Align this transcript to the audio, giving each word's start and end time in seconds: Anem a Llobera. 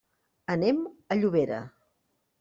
Anem 0.53 0.79
a 1.15 1.17
Llobera. 1.19 1.59